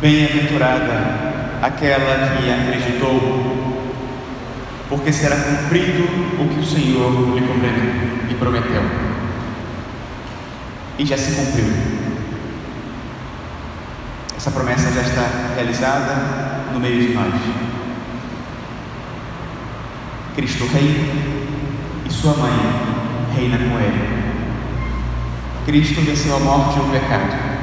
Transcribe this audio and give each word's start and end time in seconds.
Bem-aventurada 0.00 1.26
aquela 1.62 2.36
que 2.36 2.50
acreditou, 2.50 3.86
porque 4.90 5.10
será 5.10 5.36
cumprido 5.36 6.04
o 6.38 6.48
que 6.48 6.60
o 6.60 6.64
Senhor 6.64 7.34
lhe 7.34 8.34
prometeu. 8.34 8.82
E 10.98 11.06
já 11.06 11.16
se 11.16 11.32
cumpriu. 11.32 11.72
Essa 14.36 14.50
promessa 14.50 14.92
já 14.92 15.00
está 15.00 15.54
realizada 15.54 16.14
no 16.74 16.78
meio 16.78 17.00
de 17.00 17.14
nós. 17.14 17.34
Cristo 20.36 20.66
Rei 20.66 21.10
e 22.04 22.12
sua 22.12 22.34
mãe 22.34 22.52
reina 23.34 23.56
com 23.56 23.80
ele. 23.80 24.26
Cristo 25.64 26.02
venceu 26.02 26.36
a 26.36 26.40
morte 26.40 26.78
e 26.78 26.80
o 26.82 26.90
pecado. 26.90 27.55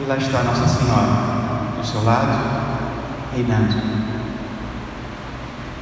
E 0.00 0.04
lá 0.06 0.16
está 0.16 0.44
Nossa 0.44 0.66
Senhora, 0.68 1.76
do 1.76 1.84
seu 1.84 2.04
lado, 2.04 2.38
reinando. 3.34 3.74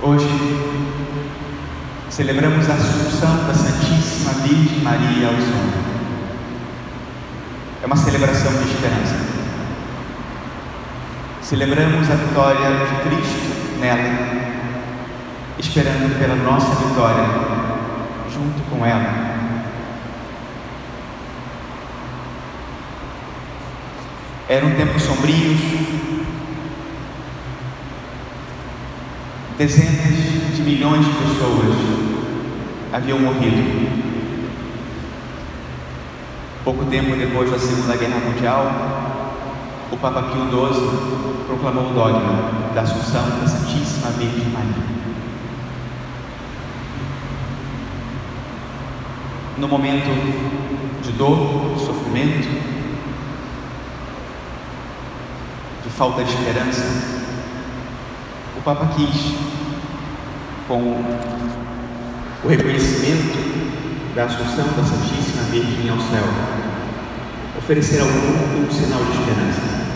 Hoje, 0.03 0.27
celebramos 2.09 2.69
a 2.71 2.75
Assunção 2.75 3.47
da 3.47 3.53
Santíssima 3.53 4.33
Virgem 4.43 4.81
Maria 4.81 5.29
ao 5.29 5.35
Senhor. 5.35 5.87
É 7.83 7.87
uma 7.87 7.97
celebração 7.97 8.53
de 8.53 8.71
esperança. 8.71 9.17
Celebramos 11.43 12.11
a 12.11 12.15
vitória 12.15 12.71
de 12.71 13.09
Cristo 13.09 13.79
nela, 13.81 14.81
esperando 15.59 16.19
pela 16.19 16.37
nossa 16.37 16.75
vitória 16.75 17.25
junto 18.33 18.63
com 18.71 18.85
ela 18.85 19.36
Eram 24.49 24.71
tempos 24.77 25.03
sombrios, 25.03 25.59
dezenas 29.59 30.55
de 30.55 30.63
milhões 30.63 31.05
de 31.05 31.13
pessoas 31.15 31.77
haviam 32.93 33.19
morrido. 33.19 34.07
Pouco 36.63 36.85
tempo 36.85 37.17
depois 37.17 37.51
da 37.51 37.59
Segunda 37.59 37.97
Guerra 37.97 38.21
Mundial, 38.21 38.73
o 39.91 39.97
Papa 39.97 40.23
Pio 40.23 40.45
XII 40.45 41.47
proclamou 41.49 41.91
o 41.91 41.95
dogma 41.95 42.73
da 42.73 42.83
Assunção 42.83 43.41
da 43.41 43.49
Santíssima 43.49 44.11
Virgem 44.11 44.49
Maria. 44.51 44.97
No 49.59 49.67
momento 49.67 51.03
de 51.03 51.11
dor, 51.13 51.75
de 51.75 51.85
sofrimento, 51.85 52.76
de 55.87 55.93
falta 55.93 56.25
de 56.25 56.31
esperança, 56.31 56.83
o 58.59 58.63
Papa 58.63 58.89
quis, 58.97 59.35
com 60.67 60.81
o 62.43 62.49
reconhecimento 62.49 64.13
da 64.17 64.25
Assunção 64.25 64.67
da 64.77 64.83
Santíssima 64.83 65.45
Virgem 65.45 65.89
ao 65.89 65.99
céu, 66.01 66.25
oferecer 67.57 68.01
ao 68.01 68.09
mundo 68.09 68.67
um 68.67 68.71
sinal 68.71 68.99
de 69.05 69.13
esperança. 69.13 69.87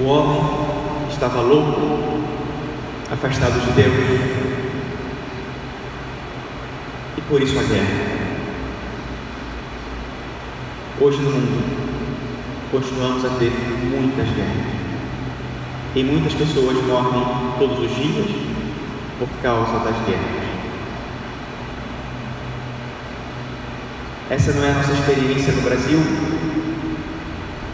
O 0.00 0.04
homem 0.04 1.10
estava 1.10 1.42
louco, 1.42 2.22
afastado 3.12 3.60
de 3.66 3.72
Deus, 3.72 3.94
e 7.18 7.20
por 7.20 7.42
isso 7.42 7.58
a 7.58 7.62
guerra. 7.64 8.18
Hoje 11.00 11.18
no 11.18 11.30
mundo, 11.30 11.87
continuamos 12.70 13.24
a 13.24 13.30
ter 13.38 13.50
muitas 13.90 14.28
guerras. 14.28 14.78
E 15.94 16.04
muitas 16.04 16.34
pessoas 16.34 16.76
morrem 16.86 17.24
todos 17.58 17.78
os 17.78 17.96
dias 17.96 18.26
por 19.18 19.28
causa 19.42 19.78
das 19.84 19.96
guerras. 20.06 20.48
Essa 24.30 24.52
não 24.52 24.64
é 24.64 24.70
a 24.70 24.74
nossa 24.74 24.92
experiência 24.92 25.54
no 25.54 25.62
Brasil, 25.62 25.98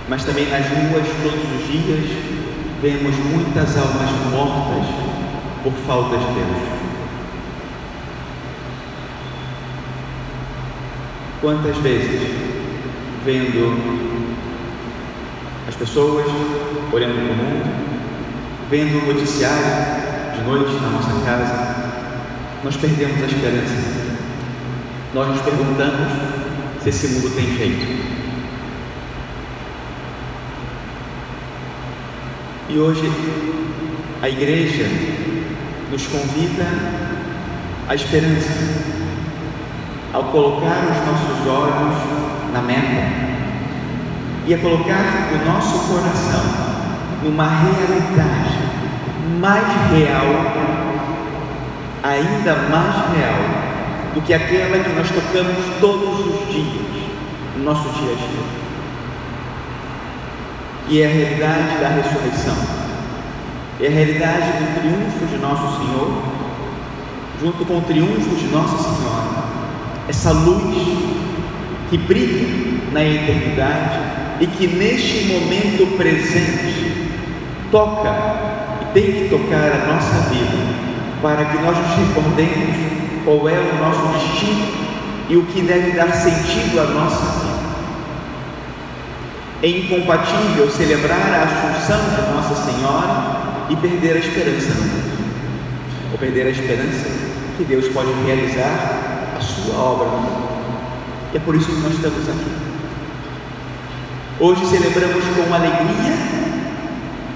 mas 0.08 0.24
também 0.24 0.48
nas 0.48 0.66
ruas 0.66 1.06
todos 1.22 1.60
os 1.60 1.66
dias 1.66 2.44
vemos 2.80 3.16
muitas 3.16 3.76
almas 3.76 4.10
mortas 4.30 4.86
por 5.64 5.72
falta 5.86 6.16
de 6.16 6.24
Deus. 6.26 6.74
Quantas 11.40 11.76
vezes, 11.78 12.30
vendo 13.24 14.13
as 15.74 15.78
pessoas 15.80 16.24
olhando 16.92 17.14
para 17.14 17.32
o 17.32 17.36
mundo, 17.36 17.64
vendo 18.70 19.02
o 19.02 19.12
noticiário 19.12 20.36
de 20.36 20.40
noite 20.42 20.72
na 20.74 20.90
nossa 20.90 21.10
casa, 21.24 21.74
nós 22.62 22.76
perdemos 22.76 23.20
a 23.20 23.26
esperança. 23.26 23.74
Nós 25.12 25.28
nos 25.28 25.40
perguntamos 25.40 26.12
se 26.80 26.88
esse 26.90 27.08
mundo 27.08 27.34
tem 27.34 27.56
jeito. 27.56 28.04
E 32.68 32.78
hoje 32.78 33.10
a 34.22 34.28
igreja 34.28 34.86
nos 35.90 36.06
convida 36.06 36.66
à 37.88 37.96
esperança, 37.96 38.52
ao 40.12 40.22
colocar 40.24 40.84
os 40.84 41.04
nossos 41.04 41.48
olhos 41.48 42.52
na 42.52 42.62
meta 42.62 43.33
e 44.46 44.54
a 44.54 44.58
colocar 44.58 45.30
o 45.32 45.46
nosso 45.46 45.78
coração 45.88 46.44
numa 47.22 47.48
realidade 47.48 48.58
mais 49.40 49.66
real, 49.90 50.26
ainda 52.02 52.54
mais 52.68 52.94
real 53.16 53.64
do 54.14 54.20
que 54.20 54.34
aquela 54.34 54.84
que 54.84 54.90
nós 54.90 55.08
tocamos 55.08 55.56
todos 55.80 56.26
os 56.26 56.52
dias 56.52 56.66
no 57.56 57.64
nosso 57.64 57.88
dia 57.98 58.12
a 58.12 58.14
dia. 58.14 58.64
E 60.88 61.00
é 61.00 61.06
a 61.06 61.08
realidade 61.08 61.78
da 61.80 61.88
ressurreição, 61.88 62.56
é 63.80 63.86
a 63.86 63.90
realidade 63.90 64.52
do 64.52 64.80
triunfo 64.80 65.26
de 65.26 65.38
nosso 65.38 65.78
Senhor, 65.78 66.22
junto 67.40 67.64
com 67.64 67.78
o 67.78 67.80
triunfo 67.80 68.36
de 68.36 68.46
Nossa 68.48 68.76
Senhora, 68.76 69.44
essa 70.06 70.32
luz 70.32 70.74
que 71.88 71.96
brilha 71.96 72.82
na 72.92 73.02
eternidade 73.02 74.23
e 74.40 74.46
que 74.46 74.66
neste 74.66 75.26
momento 75.26 75.96
presente 75.96 77.10
toca 77.70 78.10
e 78.82 78.84
tem 78.92 79.12
que 79.12 79.28
tocar 79.28 79.70
a 79.70 79.86
nossa 79.92 80.28
vida 80.30 80.84
para 81.22 81.44
que 81.44 81.58
nós 81.58 81.76
nos 81.76 82.08
recordemos 82.08 82.76
qual 83.24 83.48
é 83.48 83.58
o 83.58 83.78
nosso 83.78 84.06
destino 84.18 84.66
e 85.28 85.36
o 85.36 85.46
que 85.46 85.62
deve 85.62 85.92
dar 85.92 86.12
sentido 86.12 86.80
à 86.80 86.84
nossa 86.84 87.40
vida. 87.40 87.54
É 89.62 89.68
incompatível 89.68 90.68
celebrar 90.70 91.32
a 91.32 91.44
Assunção 91.44 91.98
de 91.98 92.34
Nossa 92.34 92.70
Senhora 92.70 93.66
e 93.70 93.76
perder 93.76 94.16
a 94.16 94.18
esperança 94.18 94.74
no 94.74 94.82
mundo, 94.82 95.24
ou 96.12 96.18
perder 96.18 96.46
a 96.46 96.50
esperança 96.50 97.06
que 97.56 97.64
Deus 97.64 97.88
pode 97.88 98.12
realizar 98.26 99.34
a 99.38 99.40
sua 99.40 99.76
obra 99.76 100.08
no 100.08 100.18
mundo. 100.18 100.48
E 101.32 101.36
é 101.38 101.40
por 101.40 101.54
isso 101.54 101.68
que 101.68 101.80
nós 101.80 101.94
estamos 101.94 102.28
aqui 102.28 102.73
Hoje 104.40 104.66
celebramos 104.66 105.24
com 105.24 105.54
alegria 105.54 106.16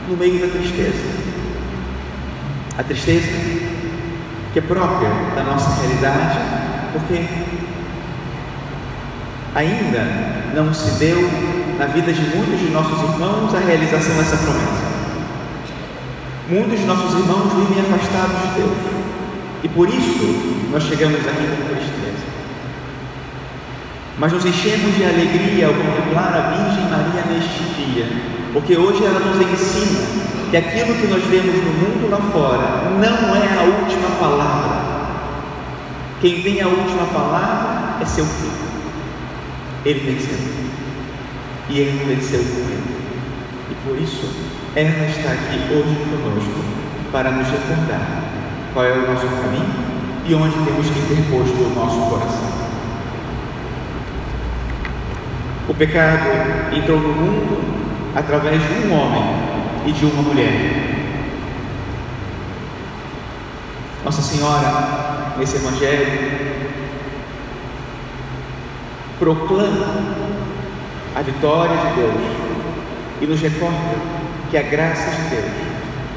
no 0.09 0.17
meio 0.17 0.41
da 0.41 0.49
tristeza. 0.49 1.05
A 2.77 2.83
tristeza 2.83 3.29
que 4.53 4.59
é 4.59 4.63
própria 4.63 5.09
da 5.37 5.45
nossa 5.45 5.81
realidade, 5.81 6.39
porque 6.93 7.25
ainda 9.55 10.53
não 10.55 10.75
se 10.75 10.91
deu 10.99 11.19
na 11.79 11.87
vida 11.87 12.13
de 12.13 12.21
muitos 12.37 12.59
de 12.59 12.71
nossos 12.71 13.01
irmãos 13.01 13.55
a 13.55 13.61
realização 13.61 14.17
dessa 14.17 14.37
promessa. 14.37 14.89
Muitos 16.49 16.81
de 16.81 16.85
nossos 16.85 17.13
irmãos 17.15 17.53
vivem 17.53 17.81
afastados 17.81 18.41
de 18.41 18.55
Deus 18.61 18.77
e 19.63 19.69
por 19.69 19.89
isso 19.89 20.69
nós 20.73 20.83
chegamos 20.83 21.21
aqui 21.21 21.47
com 21.47 21.75
tristeza 21.75 21.78
mas 24.19 24.33
nos 24.33 24.45
enchemos 24.45 24.97
de 24.97 25.05
alegria 25.05 25.69
ao 25.69 25.75
contemplar 25.75 26.35
a 26.35 26.51
Virgem 26.57 26.91
Maria 26.91 27.25
neste 27.31 27.63
dia, 27.75 28.07
porque 28.53 28.77
hoje 28.77 29.05
ela 29.05 29.21
nos 29.21 29.37
ensina 29.41 30.01
que 30.51 30.57
aquilo 30.57 30.95
que 30.95 31.07
nós 31.07 31.23
vemos 31.25 31.55
no 31.55 31.73
mundo 31.73 32.11
lá 32.11 32.19
fora 32.33 32.91
não 32.99 33.37
é 33.37 33.59
a 33.59 33.63
última 33.63 34.09
palavra. 34.19 34.89
Quem 36.21 36.43
tem 36.43 36.61
a 36.61 36.67
última 36.67 37.05
palavra 37.13 38.03
é 38.03 38.07
seu 38.07 38.25
filho. 38.25 38.69
Ele 39.85 40.01
venceu. 40.01 40.39
E 41.69 41.79
ele 41.79 42.15
venceu 42.15 42.41
com 42.41 42.71
ele. 42.71 42.83
E 43.71 43.75
por 43.87 44.03
isso 44.03 44.29
ela 44.75 45.07
está 45.07 45.33
aqui 45.33 45.59
hoje 45.71 45.97
conosco 46.11 46.65
para 47.13 47.31
nos 47.31 47.47
recordar 47.47 48.23
qual 48.73 48.85
é 48.85 48.93
o 48.93 49.13
nosso 49.13 49.27
caminho 49.27 49.89
e 50.27 50.35
onde 50.35 50.55
temos 50.65 50.87
que 50.89 51.01
ter 51.09 51.31
posto 51.31 51.55
o 51.55 51.75
nosso 51.75 52.11
coração. 52.11 52.68
O 55.69 55.75
pecado 55.75 56.31
entrou 56.75 56.99
no 56.99 57.09
mundo 57.11 57.61
através 58.17 58.59
de 58.63 58.87
um 58.87 58.99
homem 58.99 59.23
e 59.87 59.93
de 59.93 60.07
uma 60.07 60.23
mulher. 60.23 60.53
Nossa 64.03 64.23
Senhora, 64.23 65.35
nesse 65.37 65.57
Evangelho, 65.57 66.39
proclama 69.19 70.17
a 71.15 71.21
vitória 71.21 71.77
de 71.77 71.97
Deus 71.97 72.15
e 73.21 73.27
nos 73.27 73.41
recorda 73.41 73.97
que 74.51 74.57
a 74.57 74.63
graça 74.63 75.11
de 75.11 75.29
Deus, 75.29 75.53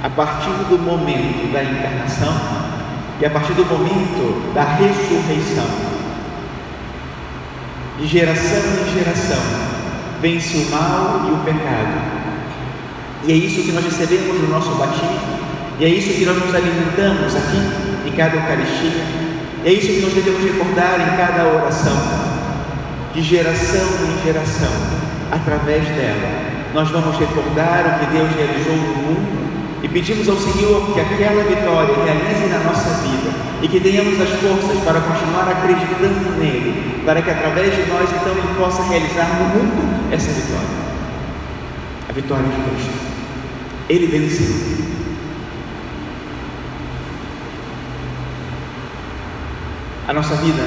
a 0.01 0.09
partir 0.09 0.51
do 0.69 0.79
momento 0.79 1.51
da 1.51 1.61
encarnação 1.61 2.33
e 3.19 3.25
a 3.25 3.29
partir 3.29 3.53
do 3.53 3.65
momento 3.65 4.53
da 4.53 4.63
ressurreição, 4.63 5.90
de 8.01 8.07
geração 8.07 8.63
em 8.81 8.93
geração, 8.97 9.37
vence 10.21 10.57
o 10.57 10.71
mal 10.71 11.21
e 11.27 11.31
o 11.33 11.37
pecado. 11.45 12.01
E 13.27 13.31
é 13.31 13.35
isso 13.35 13.61
que 13.61 13.71
nós 13.71 13.85
recebemos 13.85 14.41
no 14.41 14.47
nosso 14.47 14.71
batismo, 14.71 15.19
e 15.79 15.85
é 15.85 15.87
isso 15.87 16.09
que 16.17 16.25
nós 16.25 16.35
nos 16.35 16.55
alimentamos 16.55 17.35
aqui 17.35 18.07
em 18.07 18.11
cada 18.13 18.37
Eucaristia, 18.37 19.05
e 19.63 19.69
é 19.69 19.73
isso 19.73 19.87
que 19.87 20.01
nós 20.01 20.13
devemos 20.13 20.43
recordar 20.43 20.99
em 20.99 21.15
cada 21.15 21.47
oração. 21.47 22.31
De 23.13 23.21
geração 23.21 23.87
em 24.07 24.25
geração, 24.25 24.71
através 25.31 25.83
dela, 25.89 26.29
nós 26.73 26.89
vamos 26.89 27.19
recordar 27.19 27.85
o 27.85 27.99
que 27.99 28.17
Deus 28.17 28.29
realizou 28.35 28.75
no 28.77 28.95
mundo 28.95 29.83
e 29.83 29.87
pedimos 29.89 30.27
ao 30.27 30.37
Senhor 30.37 30.93
que 30.93 30.99
aquela 31.01 31.43
vitória 31.43 31.93
realize 32.03 32.47
na 32.47 32.59
nossa 32.59 32.89
vida 33.01 33.50
e 33.61 33.67
que 33.67 33.79
tenhamos 33.79 34.19
as 34.19 34.29
forças 34.29 34.83
para 34.83 34.99
continuar 34.99 35.47
acreditando 35.49 36.37
nele, 36.39 37.03
para 37.05 37.21
que 37.21 37.29
através 37.29 37.75
de 37.75 37.83
nós 37.91 38.09
então 38.09 38.33
ele 38.33 38.55
possa 38.57 38.81
realizar 38.83 39.27
no 39.37 39.49
mundo 39.49 40.11
essa 40.11 40.31
vitória. 40.31 40.81
A 42.09 42.11
vitória 42.11 42.43
de 42.43 42.69
Cristo. 42.69 43.11
Ele 43.87 44.07
venceu. 44.07 44.81
A 50.07 50.13
nossa 50.13 50.35
vida 50.35 50.63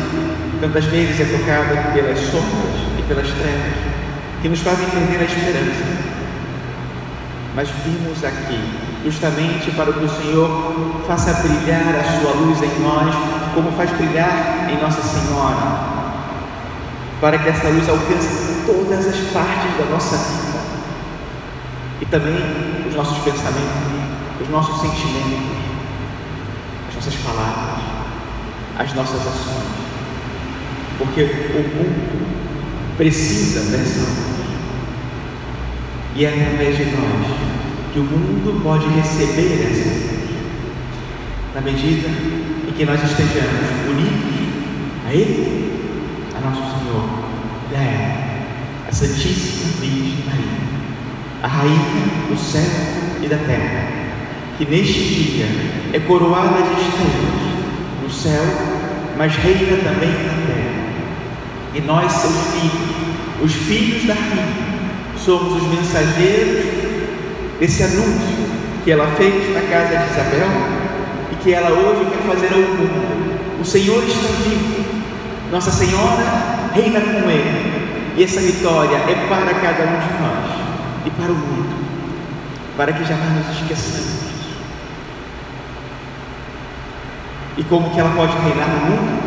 tantas 0.60 0.84
vezes 0.84 1.20
é 1.20 1.36
tocada 1.36 1.92
pelas 1.92 2.18
sombras 2.18 2.80
e 2.98 3.02
pelas 3.02 3.26
trevas 3.26 3.94
que 4.40 4.48
nos 4.48 4.60
fazem 4.60 4.88
perder 4.88 5.20
a 5.20 5.24
esperança. 5.24 5.84
Mas 7.56 7.68
vimos 7.84 8.24
aqui 8.24 8.83
justamente 9.04 9.70
para 9.72 9.92
que 9.92 10.04
o 10.04 10.08
Senhor 10.08 10.48
faça 11.06 11.34
brilhar 11.46 11.94
a 11.94 12.20
sua 12.20 12.32
luz 12.32 12.62
em 12.62 12.82
nós, 12.82 13.14
como 13.54 13.70
faz 13.72 13.90
brilhar 13.90 14.68
em 14.70 14.80
Nossa 14.82 15.02
Senhora, 15.02 15.94
para 17.20 17.38
que 17.38 17.48
essa 17.48 17.68
luz 17.68 17.88
alcance 17.88 18.64
todas 18.66 19.06
as 19.06 19.16
partes 19.32 19.76
da 19.78 19.84
nossa 19.90 20.16
vida 20.16 20.58
e 22.00 22.06
também 22.06 22.34
os 22.88 22.94
nossos 22.94 23.18
pensamentos, 23.18 24.40
os 24.40 24.48
nossos 24.48 24.80
sentimentos, 24.80 25.56
as 26.88 26.94
nossas 26.94 27.14
palavras 27.16 27.94
as 28.76 28.92
nossas 28.94 29.20
ações, 29.20 29.68
porque 30.98 31.22
o 31.22 31.76
mundo 31.76 32.96
precisa 32.96 33.70
dessa 33.70 34.00
luz, 34.00 34.48
e 36.16 36.24
é 36.24 36.28
através 36.28 36.76
de 36.76 36.84
nós 36.86 37.53
que 37.94 38.00
o 38.00 38.02
mundo 38.02 38.60
pode 38.60 38.88
receber 38.88 39.70
essa 39.70 39.88
luz, 39.88 40.24
na 41.54 41.60
medida 41.60 42.08
em 42.68 42.72
que 42.72 42.84
nós 42.84 43.00
estejamos 43.00 43.70
unidos 43.88 44.34
a 45.06 45.14
Ele, 45.14 45.70
a 46.36 46.40
Nosso 46.40 46.60
Senhor, 46.60 47.04
e 47.70 47.76
a 47.76 47.80
ela, 47.80 48.88
a 48.88 48.92
Santíssima 48.92 49.80
Virgem 49.80 50.24
Maria, 50.26 50.44
a 51.40 51.46
Rainha 51.46 52.26
do 52.28 52.36
céu 52.36 52.68
e 53.22 53.28
da 53.28 53.38
terra, 53.38 53.86
que 54.58 54.64
neste 54.64 55.14
dia 55.14 55.46
é 55.92 56.00
coroada 56.00 56.62
de 56.62 56.80
estrelas 56.80 58.02
no 58.02 58.10
céu, 58.10 58.42
mas 59.16 59.36
reina 59.36 59.76
também 59.84 60.10
na 60.10 60.34
terra. 60.46 60.74
E 61.76 61.80
nós, 61.80 62.10
seus 62.10 62.34
filhos, 62.54 62.96
os 63.40 63.52
filhos 63.52 64.04
da 64.04 64.14
rainha, 64.14 64.64
somos 65.16 65.62
os 65.62 65.68
mensageiros 65.68 66.93
desse 67.58 67.82
anúncio 67.82 68.46
que 68.84 68.90
ela 68.90 69.06
fez 69.16 69.54
na 69.54 69.62
casa 69.62 69.96
de 69.96 70.12
Isabel 70.12 70.48
e 71.32 71.36
que 71.36 71.52
ela 71.52 71.70
hoje 71.70 72.10
quer 72.10 72.34
fazer 72.34 72.52
ao 72.52 72.60
mundo. 72.60 73.60
O 73.60 73.64
Senhor 73.64 74.02
está 74.04 74.28
vivo, 74.44 74.84
Nossa 75.50 75.70
Senhora 75.70 76.70
reina 76.74 77.00
com 77.00 77.30
Ele, 77.30 78.14
e 78.16 78.24
essa 78.24 78.40
vitória 78.40 78.96
é 78.96 79.26
para 79.28 79.54
cada 79.54 79.84
um 79.84 80.00
de 80.00 80.22
nós 80.22 81.06
e 81.06 81.10
para 81.10 81.32
o 81.32 81.34
mundo, 81.34 81.76
para 82.76 82.92
que 82.92 83.04
jamais 83.04 83.46
nos 83.46 83.60
esqueçamos 83.60 84.24
E 87.56 87.62
como 87.64 87.90
que 87.90 88.00
ela 88.00 88.10
pode 88.10 88.32
reinar 88.38 88.68
no 88.68 88.80
mundo? 88.90 89.22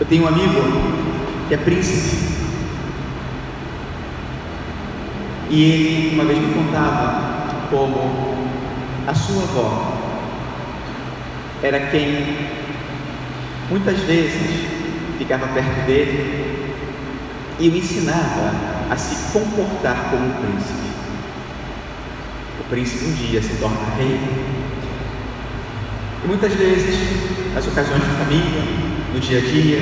Eu 0.00 0.06
tenho 0.06 0.24
um 0.24 0.28
amigo 0.28 0.62
que 1.48 1.54
é 1.54 1.56
príncipe. 1.58 2.37
E 5.50 5.62
ele 5.62 6.14
uma 6.14 6.24
vez 6.24 6.38
me 6.38 6.54
contava 6.54 7.68
como 7.70 8.34
a 9.06 9.14
sua 9.14 9.42
avó 9.42 9.98
era 11.62 11.80
quem 11.90 12.36
muitas 13.70 13.98
vezes 14.00 14.66
ficava 15.18 15.46
perto 15.48 15.86
dele 15.86 16.74
e 17.58 17.68
o 17.68 17.76
ensinava 17.76 18.52
a 18.90 18.96
se 18.96 19.32
comportar 19.32 20.10
como 20.10 20.26
um 20.26 20.32
príncipe 20.42 20.88
príncipe 22.68 23.06
um 23.06 23.12
dia 23.12 23.42
se 23.42 23.54
torna 23.56 23.78
rei. 23.96 24.20
E 26.22 26.26
muitas 26.26 26.52
vezes, 26.52 26.96
nas 27.54 27.66
ocasiões 27.66 28.02
de 28.02 28.10
família, 28.10 28.62
no 29.12 29.20
dia 29.20 29.38
a 29.38 29.40
dia, 29.40 29.78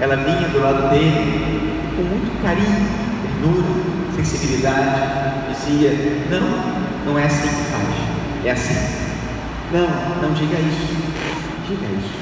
ela 0.00 0.16
vinha 0.16 0.48
do 0.48 0.60
lado 0.60 0.90
dele 0.90 1.92
com 1.96 2.02
muito 2.02 2.42
carinho, 2.42 2.99
ternura, 3.40 3.64
sensibilidade, 4.16 5.54
dizia: 5.54 5.90
Não, 6.30 7.12
não 7.12 7.18
é 7.18 7.24
assim 7.24 7.48
que 7.48 7.64
faz, 7.70 8.44
é 8.44 8.50
assim. 8.50 8.74
Não, 9.72 10.22
não 10.22 10.34
diga 10.34 10.58
isso, 10.58 10.96
diga 11.66 11.86
isso. 11.86 12.20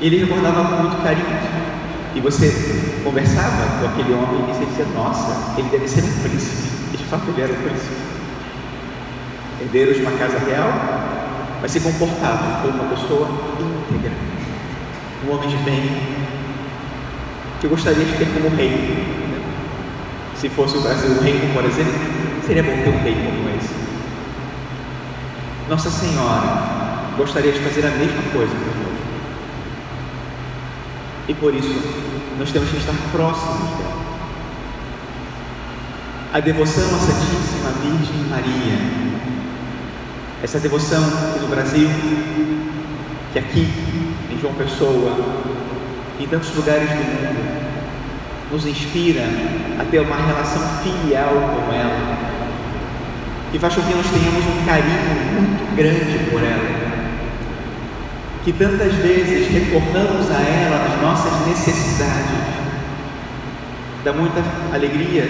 Ele 0.00 0.24
recordava 0.24 0.64
com 0.64 0.82
muito 0.82 1.02
carinho. 1.02 1.62
E 2.14 2.20
você 2.20 3.00
conversava 3.02 3.80
com 3.80 3.86
aquele 3.86 4.12
homem 4.12 4.42
e 4.42 4.52
você 4.52 4.66
dizia: 4.66 4.86
Nossa, 4.94 5.58
ele 5.58 5.68
deve 5.70 5.88
ser 5.88 6.04
um 6.04 6.22
príncipe. 6.22 6.68
E 6.92 6.96
de 6.98 7.04
fato 7.04 7.24
ele 7.28 7.40
era 7.40 7.52
o 7.52 7.56
príncipe. 7.56 8.12
Herdeiro 9.62 9.94
de 9.94 10.02
uma 10.02 10.10
casa 10.18 10.38
real, 10.38 10.70
mas 11.62 11.70
se 11.70 11.80
comportava 11.80 12.62
como 12.62 12.82
uma 12.82 12.94
pessoa 12.94 13.28
íntegra, 13.60 14.12
um 15.24 15.32
homem 15.32 15.48
de 15.48 15.56
bem, 15.58 16.21
que 17.62 17.66
eu 17.66 17.70
gostaria 17.70 18.04
de 18.04 18.12
ter 18.16 18.26
como 18.34 18.56
rei. 18.56 19.06
Se 20.34 20.48
fosse 20.48 20.76
o 20.76 20.80
Brasil 20.80 21.10
um 21.10 21.22
reino, 21.22 21.54
por 21.54 21.64
exemplo, 21.64 21.92
seria 22.44 22.60
bom 22.60 22.72
ter 22.72 22.88
um 22.90 23.00
rei 23.04 23.14
como 23.14 23.56
esse. 23.56 23.72
Nossa 25.70 25.88
Senhora 25.88 27.04
gostaria 27.16 27.52
de 27.52 27.60
fazer 27.60 27.86
a 27.86 27.90
mesma 27.90 28.20
coisa 28.32 28.52
conosco. 28.52 29.06
E 31.28 31.34
por 31.34 31.54
isso, 31.54 31.80
nós 32.36 32.50
temos 32.50 32.68
que 32.68 32.78
estar 32.78 32.94
próximos 33.12 33.70
dela 33.78 34.02
a 36.32 36.40
devoção 36.40 36.84
à 36.84 36.98
Santíssima 36.98 37.70
Virgem 37.80 38.24
Maria. 38.28 38.78
Essa 40.42 40.58
devoção 40.58 41.04
que 41.32 41.38
no 41.38 41.46
Brasil, 41.46 41.88
que 43.32 43.38
aqui 43.38 43.68
em 44.32 44.40
João 44.40 44.54
Pessoa, 44.54 45.51
em 46.22 46.26
tantos 46.28 46.54
lugares 46.54 46.88
do 46.88 46.94
mundo, 46.94 47.62
nos 48.52 48.64
inspira 48.64 49.24
a 49.80 49.84
ter 49.84 49.98
uma 50.00 50.14
relação 50.14 50.62
filial 50.82 51.32
com 51.34 51.72
ela, 51.72 52.16
que 53.50 53.58
faz 53.58 53.74
com 53.74 53.82
que 53.82 53.94
nós 53.94 54.06
tenhamos 54.06 54.44
um 54.46 54.64
carinho 54.64 55.32
muito 55.34 55.76
grande 55.76 56.30
por 56.30 56.40
ela, 56.40 56.92
que 58.44 58.52
tantas 58.52 58.92
vezes 58.94 59.50
recorramos 59.50 60.30
a 60.30 60.40
ela 60.40 60.88
nas 60.88 61.02
nossas 61.02 61.46
necessidades, 61.46 62.52
dá 64.04 64.12
muita 64.12 64.42
alegria 64.72 65.28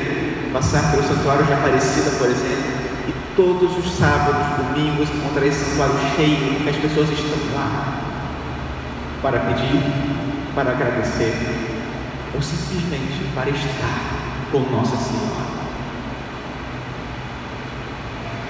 passar 0.52 0.90
pelo 0.90 1.02
santuário 1.02 1.44
de 1.44 1.52
Aparecida, 1.54 2.10
por 2.18 2.26
exemplo, 2.26 2.72
e 3.08 3.12
todos 3.34 3.78
os 3.78 3.92
sábados, 3.96 4.58
domingos, 4.58 5.08
encontrar 5.08 5.46
esse 5.46 5.64
santuário 5.64 5.94
cheio, 6.16 6.60
que 6.62 6.68
as 6.68 6.76
pessoas 6.76 7.08
estão 7.10 7.38
lá 7.54 8.02
para 9.22 9.38
pedir, 9.38 9.80
para 10.54 10.70
agradecer, 10.72 11.34
ou 12.34 12.42
simplesmente 12.42 13.24
para 13.34 13.50
estar 13.50 13.98
com 14.50 14.60
Nossa 14.60 14.96
Senhora. 14.96 15.52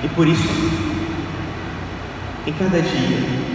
E 0.03 0.09
por 0.09 0.27
isso, 0.27 0.49
em 2.47 2.53
cada 2.53 2.81
dia, 2.83 3.53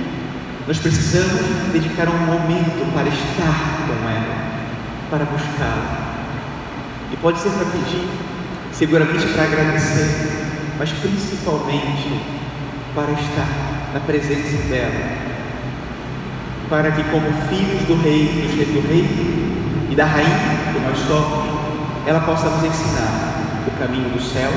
Nós 0.68 0.80
precisamos 0.80 1.72
dedicar 1.72 2.10
um 2.10 2.18
momento 2.26 2.94
para 2.94 3.08
estar 3.08 3.88
com 3.88 4.10
ela, 4.10 4.36
para 5.10 5.24
buscá-la. 5.24 6.18
E 7.10 7.16
pode 7.16 7.40
ser 7.40 7.52
para 7.52 7.68
pedir, 7.68 8.06
seguramente 8.74 9.26
para 9.28 9.44
agradecer, 9.44 10.76
mas 10.78 10.92
principalmente 10.92 12.22
para 12.94 13.14
estar 13.14 13.48
na 13.94 14.02
presença 14.02 14.58
dela, 14.68 15.27
para 16.70 16.92
que, 16.92 17.04
como 17.06 17.28
filhos 17.50 17.82
do 17.88 17.96
Rei, 18.02 18.28
do 18.74 18.88
Rei 18.88 19.88
e 19.90 19.96
da 19.96 20.06
Rainha 20.06 20.74
que 20.74 20.80
nós 20.80 20.98
somos, 21.08 21.48
ela 22.06 22.20
possa 22.22 22.50
nos 22.50 22.64
ensinar 22.64 23.66
o 23.68 23.80
caminho 23.80 24.10
do 24.10 24.22
céu 24.22 24.52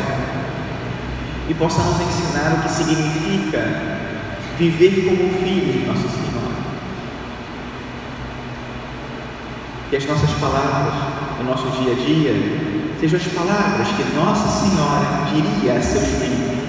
e 1.48 1.54
possa 1.54 1.82
nos 1.82 2.00
ensinar 2.00 2.58
o 2.58 2.62
que 2.62 2.70
significa 2.70 4.00
viver 4.58 5.04
como 5.04 5.42
filhos 5.42 5.72
de 5.72 5.86
Nossa 5.86 6.08
Senhora. 6.08 6.30
Que 9.88 9.96
as 9.96 10.06
nossas 10.06 10.30
palavras 10.32 10.94
no 11.38 11.44
nosso 11.44 11.70
dia 11.82 11.92
a 11.92 11.96
dia 11.96 12.90
sejam 13.00 13.18
as 13.18 13.26
palavras 13.26 13.88
que 13.88 14.16
Nossa 14.16 14.48
Senhora 14.60 15.26
diria 15.32 15.78
a 15.78 15.82
seus 15.82 16.06
filhos. 16.06 16.60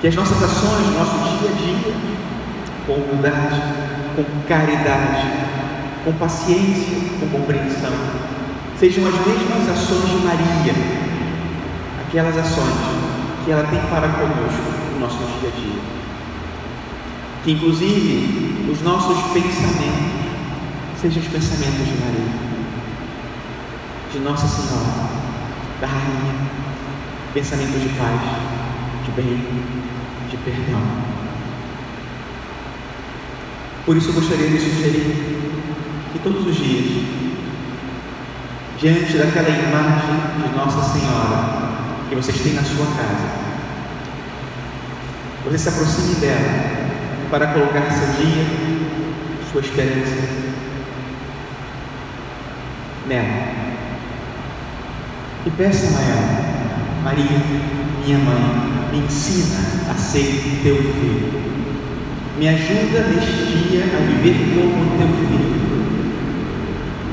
Que 0.00 0.08
as 0.08 0.14
nossas 0.14 0.42
ações 0.42 0.86
no 0.86 0.98
nosso 0.98 1.16
dia 1.40 1.50
a 1.50 1.52
dia, 1.54 1.94
com 2.86 2.92
humildade, 2.94 3.60
com 4.14 4.24
caridade, 4.46 5.26
com 6.04 6.12
paciência, 6.12 6.96
com 7.18 7.28
compreensão, 7.28 7.92
sejam 8.78 9.06
as 9.06 9.14
mesmas 9.14 9.68
ações 9.70 10.10
de 10.10 10.24
Maria, 10.24 10.74
aquelas 12.06 12.36
ações 12.36 12.74
que 13.44 13.50
ela 13.50 13.64
tem 13.64 13.80
para 13.80 14.08
conosco 14.08 14.94
no 14.94 15.00
nosso 15.00 15.18
dia 15.18 15.48
a 15.48 15.60
dia. 15.60 15.80
Que 17.42 17.52
inclusive 17.52 18.70
os 18.70 18.82
nossos 18.82 19.32
pensamentos 19.32 20.24
sejam 21.00 21.22
os 21.22 21.28
pensamentos 21.28 21.86
de 21.86 21.94
Maria, 22.00 22.44
de 24.12 24.18
Nossa 24.20 24.46
Senhora, 24.46 25.08
da 25.80 25.86
Rainha, 25.86 26.34
pensamentos 27.34 27.80
de 27.82 27.88
paz, 27.90 28.20
de 29.04 29.10
bem, 29.10 29.44
de 30.30 30.36
perdão. 30.38 31.13
Por 33.84 33.96
isso 33.96 34.08
eu 34.08 34.14
gostaria 34.14 34.48
de 34.48 34.58
sugerir 34.58 35.38
que 36.12 36.18
todos 36.20 36.46
os 36.46 36.56
dias, 36.56 37.04
diante 38.80 39.18
daquela 39.18 39.48
imagem 39.50 40.42
de 40.42 40.56
Nossa 40.56 40.98
Senhora 40.98 41.64
que 42.08 42.14
vocês 42.14 42.40
têm 42.40 42.54
na 42.54 42.62
sua 42.62 42.86
casa, 42.86 43.28
você 45.44 45.58
se 45.58 45.68
aproxime 45.68 46.14
dela 46.14 46.84
para 47.30 47.48
colocar 47.48 47.90
seu 47.90 48.24
dia, 48.24 48.46
sua 49.52 49.60
esperança 49.60 50.44
nela. 53.06 53.52
E 55.44 55.50
peça 55.50 55.98
a 55.98 56.02
ela, 56.02 57.02
Maria, 57.02 57.38
minha 58.02 58.18
mãe, 58.18 58.90
me 58.92 58.98
ensina 59.00 59.90
a 59.90 59.94
ser 59.94 60.60
teu 60.62 60.76
filho. 60.76 61.53
Me 62.38 62.48
ajuda 62.48 63.00
neste 63.08 63.68
dia 63.68 63.84
a 63.84 64.00
viver 64.06 64.36
como 64.54 64.98
teu 64.98 65.08
filho. 65.28 65.54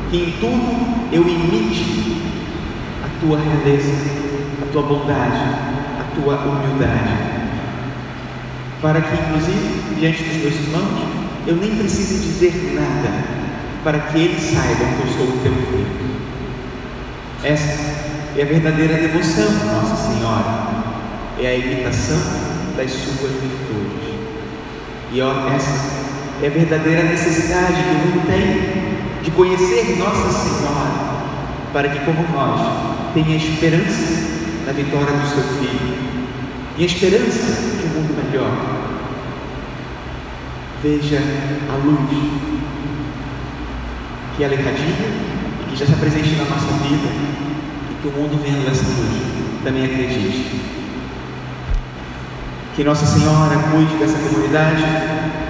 Que 0.10 0.18
em 0.18 0.32
tudo 0.40 1.10
eu 1.12 1.22
imite 1.22 2.22
a 3.04 3.20
tua 3.20 3.40
realeza, 3.40 3.94
a 4.62 4.72
tua 4.72 4.82
bondade, 4.84 5.56
a 6.00 6.04
tua 6.16 6.36
humildade 6.36 7.42
para 8.82 9.00
que, 9.00 9.13
inclusive, 9.13 9.96
diante 10.00 10.24
dos 10.24 10.38
meus 10.38 10.56
irmãos, 10.56 11.08
eu 11.46 11.56
nem 11.56 11.75
precise 11.75 12.20
dizer 12.20 12.74
nada, 12.74 13.13
para 13.84 14.00
que 14.00 14.18
eles 14.18 14.42
saibam 14.42 14.88
que 14.96 15.08
eu 15.08 15.13
sou 15.13 15.28
o 15.28 15.40
teu 15.44 15.54
filho. 15.54 16.12
Essa 17.44 17.80
é 18.36 18.42
a 18.42 18.46
verdadeira 18.46 18.96
devoção 18.96 19.51
Nossa 19.66 20.13
Senhora, 20.13 20.68
é 21.40 21.48
a 21.48 21.56
imitação 21.56 22.20
das 22.75 22.92
suas 22.92 23.32
virtudes. 23.34 24.11
E 25.13 25.22
ó, 25.22 25.50
essa 25.50 25.91
é 26.41 26.48
a 26.48 26.50
verdadeira 26.50 27.03
necessidade 27.03 27.74
que 27.74 27.89
o 27.89 27.94
mundo 27.94 28.25
tem 28.27 29.22
de 29.22 29.32
conhecer 29.32 29.98
Nossa 29.98 30.32
Senhora, 30.32 31.22
para 31.74 31.89
que, 31.89 32.00
como 32.06 32.25
nós, 32.32 33.13
tenha 33.13 33.36
esperança 33.36 34.32
na 34.65 34.72
vitória 34.72 35.12
do 35.12 35.27
seu 35.27 35.44
Filho 35.60 35.98
e 36.77 36.86
esperança 36.86 37.62
de 37.77 37.88
um 37.88 38.01
mundo 38.01 38.24
melhor. 38.24 38.51
Veja 40.82 41.22
a 41.70 41.86
luz 41.86 42.00
que 44.38 44.44
ela 44.44 44.53
irradia 44.53 44.86
e 45.62 45.70
que 45.70 45.75
já 45.75 45.84
está 45.84 45.98
presente 45.98 46.36
na 46.38 46.46
nossa 46.46 46.72
vida 46.84 47.10
e 47.91 48.01
que 48.01 48.08
o 48.08 48.12
mundo 48.12 48.41
vendo 48.41 48.65
essa 48.65 48.86
luz 48.88 49.62
também 49.62 49.84
acredite. 49.84 50.81
Que 52.75 52.84
Nossa 52.86 53.06
Senhora 53.06 53.56
cuide 53.72 53.98
dessa 53.98 54.18
comunidade, 54.18 54.84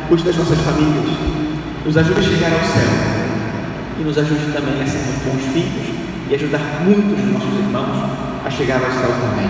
cuide 0.09 0.23
das 0.23 0.35
nossas 0.37 0.57
famílias, 0.59 1.17
nos 1.85 1.95
ajude 1.95 2.19
a 2.19 2.23
chegar 2.23 2.51
ao 2.51 2.59
céu 2.59 3.21
e 3.99 4.03
nos 4.03 4.17
ajude 4.17 4.51
também 4.51 4.81
a 4.81 4.87
sermos 4.87 5.15
bons 5.23 5.53
filhos 5.53 5.95
e 6.29 6.35
ajudar 6.35 6.59
muitos 6.83 7.21
dos 7.21 7.33
nossos 7.33 7.59
irmãos 7.59 8.09
a 8.45 8.49
chegar 8.49 8.77
ao 8.77 8.91
céu 8.91 9.11
também. 9.21 9.49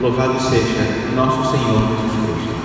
Louvado 0.00 0.40
seja 0.40 1.12
nosso 1.14 1.50
Senhor 1.50 1.80
Jesus 1.88 2.12
Cristo. 2.24 2.57